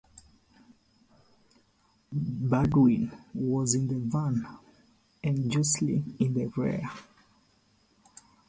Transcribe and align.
Baldwin 2.11 3.11
was 3.35 3.75
in 3.75 3.87
the 3.87 3.99
van 3.99 4.47
and 5.23 5.51
Joscelyn 5.51 6.15
in 6.19 6.33
the 6.33 6.47
rear. 6.57 6.89